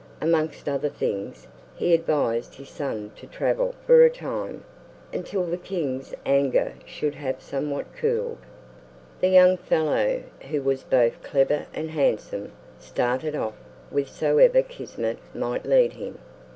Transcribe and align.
Amongst 0.19 0.67
other 0.67 0.89
things, 0.89 1.45
he 1.75 1.93
advised 1.93 2.55
his 2.55 2.69
son 2.69 3.11
to 3.17 3.27
travel 3.27 3.75
for 3.85 4.03
a 4.03 4.09
time, 4.09 4.63
until 5.13 5.43
the 5.43 5.57
king's 5.59 6.15
anger 6.25 6.73
should 6.87 7.13
have 7.13 7.39
somewhat 7.39 7.95
cooled. 7.95 8.39
The 9.19 9.27
young 9.27 9.57
fellow, 9.57 10.23
who 10.49 10.63
was 10.63 10.81
both 10.83 11.21
clever 11.21 11.67
and 11.71 11.91
handsome, 11.91 12.51
started 12.79 13.35
off 13.35 13.53
whithersoever 13.91 14.63
Kismet 14.63 15.19
might 15.35 15.67
lead 15.67 15.93
him. 15.93 16.17